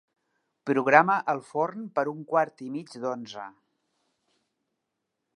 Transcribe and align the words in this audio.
Programa 0.67 1.17
el 1.33 1.41
forn 1.49 1.83
per 1.99 2.05
a 2.07 2.09
un 2.13 2.23
quart 2.31 2.63
i 2.67 2.69
mig 2.77 2.95
d'onze. 3.03 3.45